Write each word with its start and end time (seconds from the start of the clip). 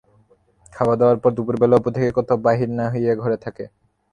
খাওয়া-দাওয়ার 0.73 1.17
পর 1.19 1.31
দুপুরবেলা 1.33 1.75
অপু 1.77 1.89
কোথাও 2.17 2.43
বাহির 2.45 2.69
না 2.77 2.85
হইয়া 2.93 3.13
ঘরে 3.15 3.37
থাকে। 3.45 3.63